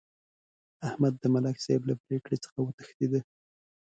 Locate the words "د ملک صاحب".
1.21-1.81